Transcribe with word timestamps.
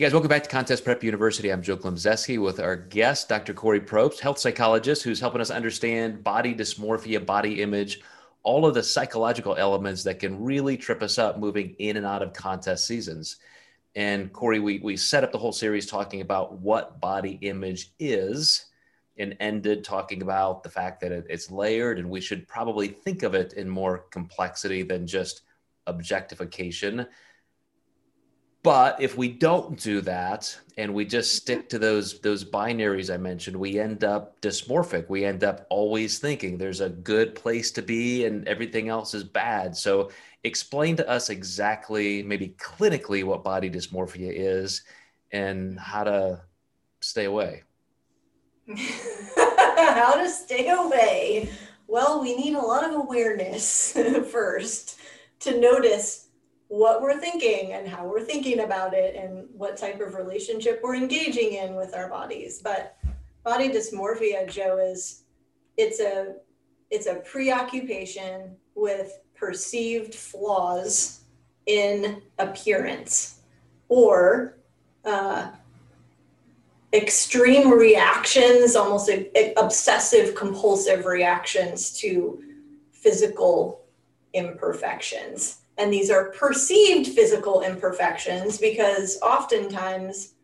Hey 0.00 0.06
guys, 0.06 0.14
welcome 0.14 0.30
back 0.30 0.44
to 0.44 0.48
Contest 0.48 0.82
Prep 0.82 1.04
University. 1.04 1.52
I'm 1.52 1.60
Joe 1.60 1.76
Klemczewski 1.76 2.42
with 2.42 2.58
our 2.58 2.74
guest, 2.74 3.28
Dr. 3.28 3.52
Kori 3.52 3.80
Propst, 3.80 4.18
health 4.20 4.38
psychologist, 4.38 5.02
who's 5.02 5.20
helping 5.20 5.42
us 5.42 5.50
understand 5.50 6.24
body 6.24 6.54
dysmorphia, 6.54 7.26
body 7.26 7.60
image, 7.60 8.00
all 8.42 8.64
of 8.64 8.72
the 8.72 8.82
psychological 8.82 9.56
elements 9.56 10.02
that 10.04 10.18
can 10.18 10.42
really 10.42 10.78
trip 10.78 11.02
us 11.02 11.18
up 11.18 11.38
moving 11.38 11.76
in 11.80 11.98
and 11.98 12.06
out 12.06 12.22
of 12.22 12.32
contest 12.32 12.86
seasons. 12.86 13.36
And 13.94 14.32
Kori, 14.32 14.58
we, 14.58 14.78
we 14.78 14.96
set 14.96 15.22
up 15.22 15.32
the 15.32 15.38
whole 15.38 15.52
series 15.52 15.84
talking 15.84 16.22
about 16.22 16.54
what 16.54 16.98
body 16.98 17.38
image 17.42 17.92
is 17.98 18.70
and 19.18 19.36
ended 19.38 19.84
talking 19.84 20.22
about 20.22 20.62
the 20.62 20.70
fact 20.70 21.02
that 21.02 21.12
it, 21.12 21.26
it's 21.28 21.50
layered 21.50 21.98
and 21.98 22.08
we 22.08 22.22
should 22.22 22.48
probably 22.48 22.88
think 22.88 23.22
of 23.22 23.34
it 23.34 23.52
in 23.52 23.68
more 23.68 24.06
complexity 24.10 24.82
than 24.82 25.06
just 25.06 25.42
objectification. 25.86 27.06
But 28.62 29.00
if 29.00 29.16
we 29.16 29.28
don't 29.28 29.78
do 29.80 30.02
that 30.02 30.58
and 30.76 30.92
we 30.92 31.06
just 31.06 31.34
stick 31.34 31.68
to 31.70 31.78
those 31.78 32.20
those 32.20 32.44
binaries 32.44 33.12
I 33.12 33.16
mentioned, 33.16 33.56
we 33.56 33.78
end 33.78 34.04
up 34.04 34.38
dysmorphic. 34.42 35.08
We 35.08 35.24
end 35.24 35.44
up 35.44 35.66
always 35.70 36.18
thinking 36.18 36.58
there's 36.58 36.82
a 36.82 36.90
good 36.90 37.34
place 37.34 37.70
to 37.72 37.82
be 37.82 38.26
and 38.26 38.46
everything 38.46 38.90
else 38.90 39.14
is 39.14 39.24
bad. 39.24 39.74
So 39.74 40.10
explain 40.44 40.96
to 40.96 41.08
us 41.08 41.30
exactly, 41.30 42.22
maybe 42.22 42.54
clinically, 42.58 43.24
what 43.24 43.42
body 43.42 43.70
dysmorphia 43.70 44.30
is 44.30 44.82
and 45.32 45.78
how 45.80 46.04
to 46.04 46.42
stay 47.00 47.24
away. 47.24 47.62
how 48.76 50.14
to 50.14 50.28
stay 50.28 50.68
away. 50.68 51.50
Well, 51.86 52.20
we 52.20 52.36
need 52.36 52.54
a 52.54 52.60
lot 52.60 52.84
of 52.84 52.94
awareness 52.94 53.92
first 54.30 55.00
to 55.40 55.58
notice 55.58 56.28
what 56.70 57.02
we're 57.02 57.18
thinking 57.18 57.72
and 57.72 57.88
how 57.88 58.06
we're 58.06 58.22
thinking 58.22 58.60
about 58.60 58.94
it 58.94 59.16
and 59.16 59.48
what 59.52 59.76
type 59.76 60.00
of 60.00 60.14
relationship 60.14 60.80
we're 60.84 60.94
engaging 60.94 61.54
in 61.54 61.74
with 61.74 61.96
our 61.96 62.08
bodies. 62.08 62.60
But 62.62 62.96
body 63.42 63.68
dysmorphia, 63.68 64.48
Joe, 64.48 64.78
is 64.78 65.24
it's 65.76 65.98
a 65.98 66.36
it's 66.88 67.08
a 67.08 67.16
preoccupation 67.16 68.56
with 68.76 69.18
perceived 69.34 70.14
flaws 70.14 71.22
in 71.66 72.22
appearance 72.38 73.40
or 73.88 74.56
uh, 75.04 75.50
extreme 76.92 77.72
reactions, 77.72 78.76
almost 78.76 79.08
a, 79.08 79.54
obsessive 79.56 80.36
compulsive 80.36 81.04
reactions 81.04 81.98
to 81.98 82.44
physical 82.92 83.84
imperfections. 84.34 85.59
And 85.80 85.90
these 85.90 86.10
are 86.10 86.30
perceived 86.32 87.08
physical 87.08 87.62
imperfections 87.62 88.58
because 88.58 89.18
oftentimes 89.22 90.34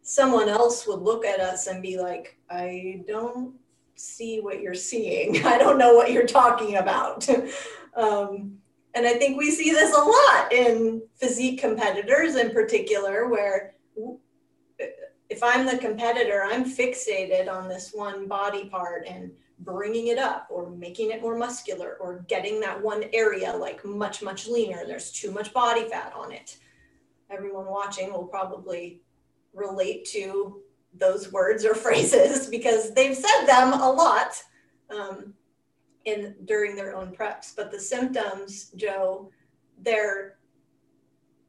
someone 0.00 0.48
else 0.48 0.86
would 0.86 1.02
look 1.02 1.26
at 1.26 1.38
us 1.38 1.66
and 1.66 1.82
be 1.82 1.98
like, 1.98 2.38
I 2.48 3.02
don't 3.06 3.54
see 3.94 4.40
what 4.40 4.62
you're 4.62 4.74
seeing. 4.74 5.44
I 5.44 5.58
don't 5.58 5.76
know 5.76 5.94
what 5.94 6.12
you're 6.12 6.26
talking 6.26 6.76
about. 6.76 7.28
um, 7.94 8.56
and 8.94 9.06
I 9.06 9.14
think 9.14 9.36
we 9.36 9.50
see 9.50 9.70
this 9.70 9.94
a 9.94 10.00
lot 10.00 10.52
in 10.52 11.02
physique 11.16 11.60
competitors 11.60 12.36
in 12.36 12.50
particular, 12.50 13.28
where 13.28 13.74
if 15.28 15.42
I'm 15.42 15.66
the 15.66 15.76
competitor, 15.76 16.42
I'm 16.42 16.64
fixated 16.64 17.52
on 17.52 17.68
this 17.68 17.90
one 17.92 18.26
body 18.26 18.70
part 18.70 19.06
and 19.06 19.30
bringing 19.60 20.08
it 20.08 20.18
up 20.18 20.46
or 20.50 20.70
making 20.70 21.10
it 21.10 21.22
more 21.22 21.36
muscular 21.36 21.96
or 22.00 22.24
getting 22.28 22.60
that 22.60 22.80
one 22.80 23.04
area 23.12 23.52
like 23.54 23.84
much, 23.84 24.22
much 24.22 24.46
leaner. 24.46 24.84
There's 24.86 25.10
too 25.10 25.30
much 25.30 25.52
body 25.52 25.88
fat 25.88 26.12
on 26.14 26.32
it. 26.32 26.58
Everyone 27.30 27.66
watching 27.66 28.12
will 28.12 28.26
probably 28.26 29.00
relate 29.54 30.04
to 30.06 30.62
those 30.94 31.32
words 31.32 31.64
or 31.64 31.74
phrases 31.86 32.48
because 32.48 32.92
they've 32.94 33.16
said 33.16 33.46
them 33.46 33.72
a 33.72 33.90
lot 33.90 34.42
um, 34.90 35.34
in 36.04 36.34
during 36.44 36.76
their 36.76 36.94
own 36.94 37.14
preps. 37.14 37.54
But 37.56 37.70
the 37.70 37.80
symptoms, 37.80 38.70
Joe, 38.76 39.30
they're 39.78 40.36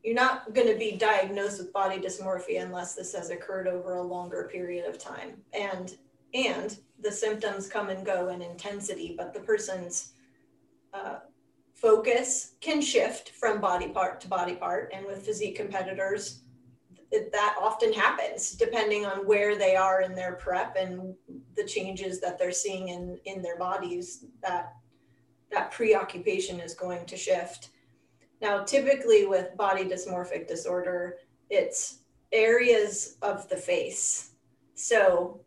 you're 0.03 0.16
not 0.16 0.53
going 0.53 0.67
to 0.67 0.78
be 0.78 0.94
diagnosed 0.94 1.57
with 1.59 1.73
body 1.73 2.00
dysmorphia 2.00 2.62
unless 2.62 2.96
this 2.96 3.13
has 3.13 3.29
occurred 3.29 3.67
over 3.67 3.96
a 3.96 4.01
longer 4.01 4.47
period 4.50 4.88
of 4.88 4.97
time. 4.97 5.41
And 5.51 5.97
and 6.34 6.78
the 7.02 7.12
symptoms 7.12 7.68
come 7.68 7.90
and 7.90 8.06
go 8.06 8.30
in 8.30 8.42
intensity, 8.42 9.14
but 9.18 9.34
the 9.34 9.40
person's 9.40 10.14
uh, 10.94 11.20
focus 11.74 12.56
can 12.60 12.82
shift 12.82 13.30
from 13.30 13.62
body 13.62 13.90
part 13.90 14.20
to 14.22 14.28
body 14.28 14.56
part. 14.56 14.92
And 14.94 15.06
with 15.06 15.26
physique 15.26 15.56
competitors, 15.56 16.42
it, 17.12 17.32
that 17.32 17.56
often 17.60 17.94
happens 17.94 18.52
depending 18.52 19.06
on 19.06 19.26
where 19.26 19.58
they 19.58 19.76
are 19.76 20.02
in 20.02 20.16
their 20.16 20.34
prep 20.34 20.76
and 20.76 21.14
the 21.56 21.64
changes 21.64 22.20
that 22.20 22.38
they're 22.38 22.52
seeing 22.52 22.90
in, 22.90 23.20
in 23.26 23.42
their 23.42 23.58
bodies. 23.58 24.26
That 24.42 24.74
that 25.52 25.72
preoccupation 25.72 26.59
is 26.59 26.74
going 26.74 27.06
to 27.06 27.16
shift. 27.16 27.70
Now, 28.42 28.64
typically 28.64 29.26
with 29.26 29.56
body 29.56 29.86
dysmorphic 29.86 30.48
disorder, 30.48 31.20
it's 31.50 32.00
areas 32.34 33.18
of 33.22 33.48
the 33.48 33.56
face. 33.56 34.32
So 34.74 35.40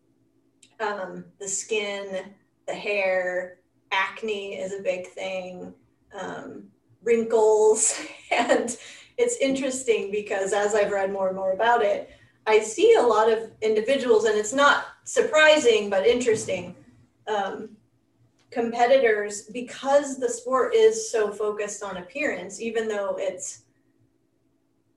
um, 0.81 1.25
the 1.39 1.49
skin, 1.49 2.33
the 2.67 2.75
hair, 2.75 3.59
acne 3.93 4.55
is 4.57 4.73
a 4.73 4.83
big 4.83 5.07
thing, 5.07 5.75
um, 6.19 6.65
wrinkles. 7.03 8.01
And 8.33 8.77
it's 9.19 9.37
interesting 9.39 10.13
because 10.13 10.53
as 10.53 10.77
I've 10.77 10.93
read 10.93 11.13
more 11.13 11.27
and 11.27 11.37
more 11.37 11.53
about 11.53 11.83
it, 11.83 12.11
I 12.47 12.61
see 12.61 12.95
a 12.95 13.03
lot 13.03 13.31
of 13.31 13.51
individuals, 13.61 14.25
and 14.25 14.39
it's 14.39 14.53
not 14.53 14.85
surprising 15.03 15.91
but 15.91 16.07
interesting. 16.07 16.77
Um, 17.27 17.71
competitors, 18.53 19.43
because 19.53 20.17
the 20.17 20.29
sport 20.29 20.77
is 20.77 21.11
so 21.11 21.33
focused 21.33 21.83
on 21.83 21.97
appearance, 21.97 22.61
even 22.61 22.87
though 22.87 23.17
it's 23.19 23.62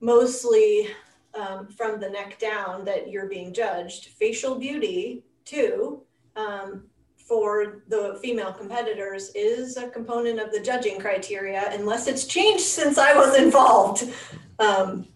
mostly 0.00 0.88
um, 1.34 1.66
from 1.66 1.98
the 1.98 2.08
neck 2.08 2.38
down 2.38 2.84
that 2.84 3.10
you're 3.10 3.28
being 3.28 3.52
judged, 3.52 4.06
facial 4.10 4.54
beauty 4.54 5.24
too, 5.44 6.02
um, 6.36 6.84
for 7.16 7.82
the 7.88 8.18
female 8.22 8.52
competitors 8.52 9.30
is 9.34 9.76
a 9.76 9.88
component 9.88 10.38
of 10.38 10.52
the 10.52 10.60
judging 10.60 11.00
criteria, 11.00 11.70
unless 11.72 12.06
it's 12.06 12.26
changed 12.26 12.64
since 12.64 12.98
I 12.98 13.14
was 13.14 13.36
involved. 13.36 14.04
Um, 14.58 15.08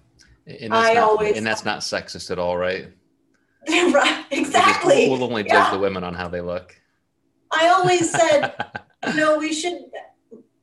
and 0.47 0.73
I 0.73 0.95
not, 0.95 1.03
always 1.03 1.37
and 1.37 1.47
that's 1.47 1.65
not 1.65 1.81
sexist 1.81 2.31
at 2.31 2.39
all, 2.39 2.57
right? 2.57 2.89
right, 3.69 4.25
exactly. 4.31 5.09
We'll, 5.09 5.19
we'll 5.19 5.29
only 5.29 5.43
judge 5.43 5.53
yeah. 5.53 5.71
the 5.71 5.79
women 5.79 6.03
on 6.03 6.15
how 6.15 6.29
they 6.29 6.41
look. 6.41 6.75
I 7.51 7.69
always 7.69 8.11
said, 8.11 8.55
you 9.07 9.15
know, 9.15 9.39
we 9.39 9.53
should 9.53 9.79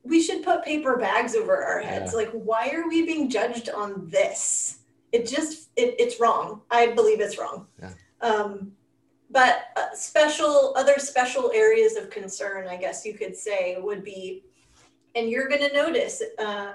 we 0.03 0.21
should 0.21 0.43
put 0.43 0.63
paper 0.63 0.97
bags 0.97 1.35
over 1.35 1.63
our 1.63 1.81
heads. 1.81 2.13
Yeah. 2.13 2.19
Like, 2.19 2.31
why 2.31 2.69
are 2.69 2.87
we 2.87 3.05
being 3.05 3.29
judged 3.29 3.69
on 3.69 4.07
this? 4.09 4.79
It 5.11 5.27
just 5.27 5.69
it, 5.75 5.95
it's 5.99 6.19
wrong. 6.19 6.61
I 6.71 6.87
believe 6.87 7.21
it's 7.21 7.37
wrong. 7.37 7.67
Yeah. 7.79 7.91
Um, 8.21 8.71
but 9.35 9.65
uh, 9.75 9.93
special 9.93 10.73
other 10.75 10.97
special 10.97 11.51
areas 11.53 11.95
of 11.95 12.09
concern 12.09 12.67
i 12.67 12.77
guess 12.77 13.05
you 13.05 13.13
could 13.13 13.35
say 13.35 13.77
would 13.79 14.03
be 14.03 14.43
and 15.15 15.29
you're 15.29 15.47
going 15.47 15.61
to 15.61 15.73
notice 15.73 16.21
uh, 16.39 16.73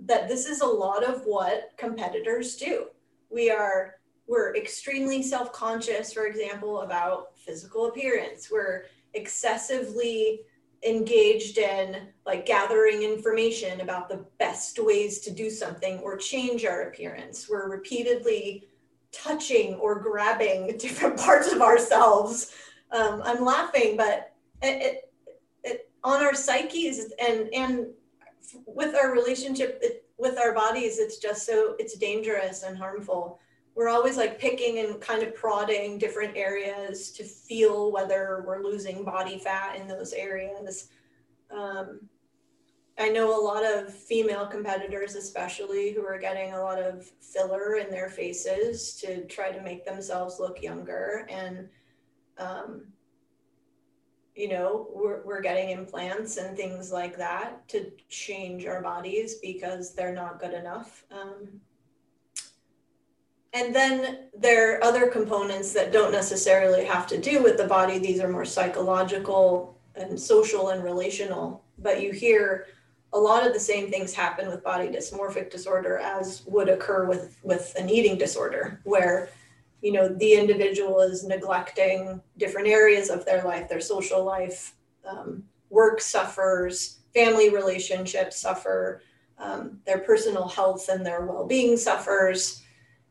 that 0.00 0.28
this 0.28 0.46
is 0.46 0.60
a 0.60 0.66
lot 0.66 1.04
of 1.04 1.22
what 1.24 1.72
competitors 1.76 2.56
do. 2.56 2.86
We 3.30 3.50
are 3.50 3.94
we're 4.26 4.54
extremely 4.56 5.22
self-conscious 5.22 6.12
for 6.12 6.26
example 6.26 6.82
about 6.82 7.38
physical 7.38 7.86
appearance. 7.86 8.50
We're 8.50 8.84
excessively 9.14 10.40
engaged 10.86 11.58
in 11.58 12.08
like 12.26 12.46
gathering 12.46 13.02
information 13.02 13.80
about 13.80 14.08
the 14.08 14.24
best 14.38 14.78
ways 14.78 15.20
to 15.20 15.30
do 15.30 15.50
something 15.50 15.98
or 16.00 16.16
change 16.16 16.64
our 16.64 16.82
appearance. 16.82 17.48
We're 17.48 17.70
repeatedly 17.70 18.68
touching 19.22 19.74
or 19.74 19.98
grabbing 19.98 20.76
different 20.78 21.16
parts 21.18 21.52
of 21.52 21.62
ourselves. 21.62 22.52
Um, 22.90 23.22
I'm 23.24 23.44
laughing, 23.44 23.96
but 23.96 24.34
it, 24.62 24.82
it, 24.82 25.12
it, 25.64 25.90
on 26.04 26.22
our 26.24 26.34
psyches 26.34 27.12
and 27.20 27.52
and 27.52 27.86
with 28.66 28.94
our 28.94 29.12
relationship 29.12 29.78
it, 29.82 30.04
with 30.18 30.38
our 30.38 30.52
bodies, 30.52 30.98
it's 30.98 31.18
just 31.18 31.46
so 31.46 31.76
it's 31.78 31.96
dangerous 31.96 32.62
and 32.62 32.76
harmful. 32.76 33.38
We're 33.74 33.88
always 33.88 34.16
like 34.16 34.40
picking 34.40 34.80
and 34.80 35.00
kind 35.00 35.22
of 35.22 35.34
prodding 35.34 35.98
different 35.98 36.36
areas 36.36 37.12
to 37.12 37.22
feel 37.22 37.92
whether 37.92 38.42
we're 38.46 38.62
losing 38.62 39.04
body 39.04 39.38
fat 39.38 39.76
in 39.76 39.86
those 39.86 40.12
areas. 40.12 40.88
Um, 41.50 42.00
I 42.98 43.08
know 43.08 43.38
a 43.38 43.40
lot 43.40 43.64
of 43.64 43.94
female 43.94 44.46
competitors, 44.46 45.14
especially, 45.14 45.92
who 45.92 46.04
are 46.04 46.18
getting 46.18 46.52
a 46.52 46.60
lot 46.60 46.80
of 46.82 47.06
filler 47.20 47.76
in 47.76 47.90
their 47.90 48.08
faces 48.08 48.94
to 48.94 49.24
try 49.26 49.52
to 49.52 49.62
make 49.62 49.84
themselves 49.84 50.40
look 50.40 50.62
younger. 50.62 51.24
And, 51.30 51.68
um, 52.38 52.86
you 54.34 54.48
know, 54.48 54.88
we're, 54.92 55.22
we're 55.24 55.40
getting 55.40 55.70
implants 55.70 56.38
and 56.38 56.56
things 56.56 56.90
like 56.90 57.16
that 57.18 57.68
to 57.68 57.92
change 58.08 58.66
our 58.66 58.82
bodies 58.82 59.36
because 59.36 59.94
they're 59.94 60.14
not 60.14 60.40
good 60.40 60.54
enough. 60.54 61.04
Um, 61.12 61.60
and 63.52 63.74
then 63.74 64.26
there 64.36 64.74
are 64.74 64.84
other 64.84 65.06
components 65.06 65.72
that 65.72 65.92
don't 65.92 66.12
necessarily 66.12 66.84
have 66.84 67.06
to 67.08 67.18
do 67.18 67.42
with 67.42 67.56
the 67.58 67.66
body. 67.66 67.98
These 67.98 68.20
are 68.20 68.28
more 68.28 68.44
psychological 68.44 69.78
and 69.94 70.18
social 70.18 70.70
and 70.70 70.82
relational. 70.82 71.64
But 71.78 72.02
you 72.02 72.12
hear 72.12 72.66
a 73.12 73.18
lot 73.18 73.46
of 73.46 73.52
the 73.52 73.60
same 73.60 73.90
things 73.90 74.12
happen 74.12 74.48
with 74.48 74.62
body 74.62 74.88
dysmorphic 74.88 75.50
disorder 75.50 75.98
as 75.98 76.42
would 76.46 76.68
occur 76.68 77.06
with, 77.06 77.38
with 77.42 77.74
an 77.78 77.88
eating 77.88 78.18
disorder, 78.18 78.80
where 78.84 79.30
you 79.80 79.92
know 79.92 80.08
the 80.08 80.34
individual 80.34 81.00
is 81.00 81.24
neglecting 81.24 82.20
different 82.36 82.68
areas 82.68 83.10
of 83.10 83.24
their 83.24 83.42
life, 83.44 83.68
their 83.68 83.80
social 83.80 84.24
life, 84.24 84.74
um, 85.08 85.44
work 85.70 86.00
suffers, 86.00 86.98
family 87.14 87.50
relationships 87.50 88.38
suffer, 88.38 89.02
um, 89.38 89.80
their 89.86 89.98
personal 89.98 90.48
health 90.48 90.88
and 90.88 91.04
their 91.04 91.24
well-being 91.24 91.76
suffers 91.76 92.62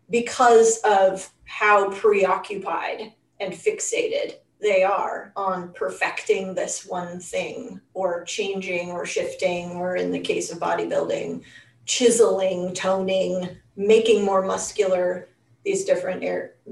because 0.10 0.80
of 0.84 1.30
how 1.46 1.90
preoccupied 1.90 3.14
and 3.40 3.54
fixated 3.54 4.36
they 4.62 4.84
are 4.84 5.32
on 5.36 5.72
perfecting 5.74 6.56
this 6.56 6.86
one 6.86 7.20
thing 7.20 7.80
or 7.94 8.24
changing 8.24 8.92
or 8.92 9.06
shifting 9.06 9.72
or 9.72 9.96
in 9.96 10.12
the 10.12 10.20
case 10.20 10.52
of 10.52 10.60
bodybuilding 10.60 11.44
chiseling 11.86 12.74
toning 12.74 13.50
making 13.76 14.26
more 14.26 14.42
muscular 14.42 15.30
these 15.64 15.86
different 15.86 16.24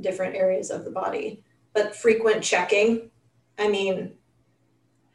different 0.02 0.36
areas 0.36 0.72
of 0.72 0.84
the 0.84 0.92
body. 0.92 1.44
But 1.74 1.96
frequent 1.96 2.44
checking 2.44 3.12
i 3.58 3.70
mean 3.70 4.12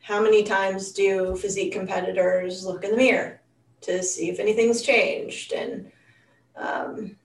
how 0.03 0.23
many 0.23 0.43
times 0.43 0.93
do 0.93 1.37
physique 1.37 1.73
competitors 1.73 2.65
look 2.65 2.85
in 2.85 2.93
the 2.93 2.97
mirror 2.97 3.41
to 3.83 4.03
see 4.03 4.29
if 4.29 4.39
anything's 4.39 4.83
changed? 4.83 5.53
And 5.53 5.91
um, 6.57 7.17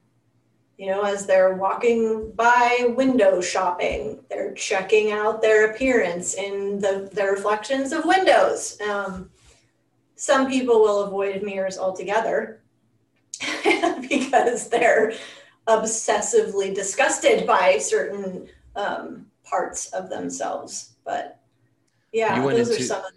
you 0.77 0.87
know 0.87 1.03
as 1.03 1.25
they're 1.25 1.53
walking 1.53 2.31
by 2.31 2.93
window 2.95 3.39
shopping 3.39 4.19
they're 4.29 4.53
checking 4.53 5.11
out 5.11 5.41
their 5.41 5.71
appearance 5.71 6.33
in 6.33 6.79
the, 6.79 7.09
the 7.13 7.23
reflections 7.25 7.91
of 7.91 8.05
windows. 8.05 8.79
Um, 8.81 9.29
some 10.15 10.49
people 10.49 10.79
will 10.79 11.03
avoid 11.03 11.43
mirrors 11.43 11.77
altogether 11.77 12.61
because 14.09 14.69
they're 14.69 15.13
obsessively 15.67 16.73
disgusted 16.73 17.45
by 17.45 17.77
certain 17.77 18.47
um, 18.75 19.25
parts 19.43 19.87
of 19.87 20.09
themselves 20.09 20.93
but 21.03 21.39
yeah 22.11 22.39
those 22.41 22.69
into, 22.69 22.81
are 22.81 22.85
some 22.85 23.05
of 23.05 23.11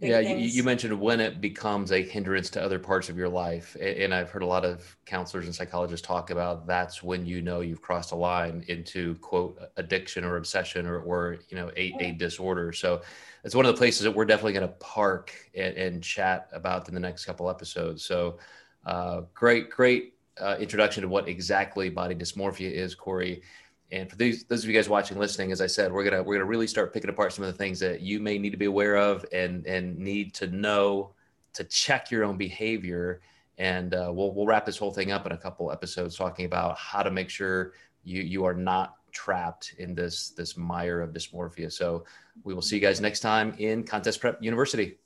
yeah, 0.00 0.20
you, 0.20 0.36
you, 0.36 0.62
mentioned 0.62 0.98
when 0.98 1.20
it 1.20 1.40
becomes 1.40 1.92
a 1.92 2.02
hindrance 2.02 2.48
to 2.50 2.62
other 2.62 2.78
parts 2.78 3.10
of 3.10 3.18
your 3.18 3.28
life, 3.28 3.76
and 3.80 4.14
I've 4.14 4.30
heard 4.30 4.42
a 4.42 4.46
lot 4.46 4.64
of 4.64 4.96
counselors 5.04 5.44
and 5.44 5.54
psychologists 5.54 6.06
talk 6.06 6.30
about 6.30 6.66
that's 6.66 7.02
when 7.02 7.26
you 7.26 7.42
know 7.42 7.60
you've 7.60 7.82
crossed 7.82 8.12
a 8.12 8.16
line 8.16 8.64
into 8.68 9.14
quote 9.16 9.60
addiction 9.76 10.24
or 10.24 10.36
obsession 10.36 10.86
or, 10.86 11.00
or 11.00 11.38
you 11.50 11.56
know 11.56 11.70
a, 11.76 11.94
a 12.00 12.12
disorder. 12.12 12.72
So 12.72 13.02
it's 13.44 13.54
one 13.54 13.66
of 13.66 13.74
the 13.74 13.78
places 13.78 14.02
that 14.04 14.12
we're 14.12 14.24
definitely 14.24 14.54
going 14.54 14.68
to 14.68 14.74
park 14.74 15.32
and, 15.54 15.76
and, 15.76 16.02
chat 16.02 16.48
about 16.52 16.88
in 16.88 16.94
the 16.94 17.00
next 17.00 17.26
couple 17.26 17.50
episodes. 17.50 18.02
So 18.04 18.38
uh, 18.86 19.22
great, 19.34 19.70
great 19.70 20.14
uh, 20.40 20.56
introduction 20.58 21.02
to 21.02 21.08
what 21.08 21.28
exactly 21.28 21.90
body 21.90 22.14
dysmorphia 22.14 22.70
is, 22.72 22.94
Kori. 22.94 23.42
And 23.92 24.08
for 24.08 24.16
these, 24.16 24.44
those 24.44 24.62
of 24.62 24.70
you 24.70 24.76
guys 24.76 24.88
watching, 24.88 25.18
listening, 25.18 25.50
as 25.52 25.60
I 25.60 25.66
said, 25.66 25.92
we're 25.92 26.04
gonna 26.04 26.22
we're 26.22 26.36
gonna 26.36 26.44
really 26.44 26.66
start 26.66 26.92
picking 26.92 27.10
apart 27.10 27.32
some 27.32 27.44
of 27.44 27.52
the 27.52 27.58
things 27.58 27.80
that 27.80 28.00
you 28.00 28.20
may 28.20 28.38
need 28.38 28.50
to 28.50 28.56
be 28.56 28.66
aware 28.66 28.96
of 28.96 29.24
and 29.32 29.66
and 29.66 29.98
need 29.98 30.34
to 30.34 30.46
know 30.46 31.12
to 31.54 31.64
check 31.64 32.10
your 32.10 32.24
own 32.24 32.36
behavior. 32.36 33.20
And 33.58 33.94
uh, 33.94 34.10
we'll 34.14 34.32
we'll 34.32 34.46
wrap 34.46 34.64
this 34.64 34.78
whole 34.78 34.92
thing 34.92 35.10
up 35.10 35.26
in 35.26 35.32
a 35.32 35.36
couple 35.36 35.72
episodes 35.72 36.16
talking 36.16 36.44
about 36.44 36.78
how 36.78 37.02
to 37.02 37.10
make 37.10 37.30
sure 37.30 37.72
you 38.04 38.22
you 38.22 38.44
are 38.44 38.54
not 38.54 38.94
trapped 39.12 39.74
in 39.78 39.94
this 39.94 40.30
this 40.30 40.56
mire 40.56 41.00
of 41.00 41.10
dysmorphia. 41.10 41.72
So 41.72 42.04
we 42.44 42.54
will 42.54 42.62
see 42.62 42.76
you 42.76 42.82
guys 42.82 43.00
next 43.00 43.20
time 43.20 43.54
in 43.58 43.82
Contest 43.82 44.20
Prep 44.20 44.42
University. 44.42 44.98